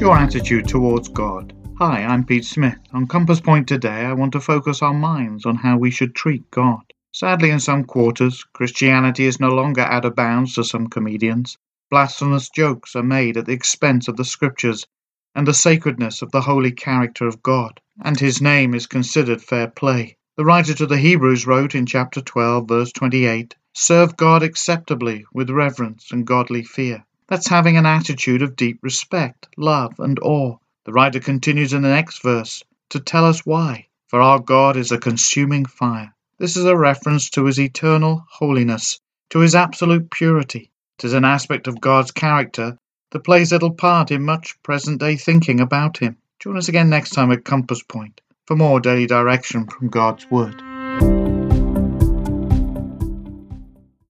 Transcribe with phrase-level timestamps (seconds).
[0.00, 1.52] your attitude towards God?
[1.76, 2.78] Hi, I'm Pete Smith.
[2.94, 6.50] On Compass Point today, I want to focus our minds on how we should treat
[6.50, 6.80] God.
[7.12, 11.58] Sadly, in some quarters, Christianity is no longer out of bounds to some comedians.
[11.90, 14.86] Blasphemous jokes are made at the expense of the Scriptures
[15.34, 19.68] and the sacredness of the holy character of God, and his name is considered fair
[19.68, 20.16] play.
[20.38, 25.50] The writer to the Hebrews wrote in chapter 12, verse 28 Serve God acceptably with
[25.50, 27.04] reverence and godly fear.
[27.30, 30.56] That's having an attitude of deep respect, love, and awe.
[30.84, 33.86] The writer continues in the next verse to tell us why.
[34.08, 36.12] For our God is a consuming fire.
[36.38, 38.98] This is a reference to his eternal holiness,
[39.30, 40.72] to his absolute purity.
[40.98, 42.76] It is an aspect of God's character
[43.12, 46.16] that plays little part in much present day thinking about him.
[46.40, 50.60] Join us again next time at Compass Point for more daily direction from God's Word.